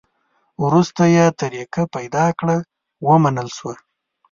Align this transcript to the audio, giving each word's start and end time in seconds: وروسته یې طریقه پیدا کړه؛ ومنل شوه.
وروسته 0.63 1.01
یې 1.15 1.25
طریقه 1.41 1.81
پیدا 1.95 2.25
کړه؛ 2.39 2.57
ومنل 3.09 3.47
شوه. 3.57 3.73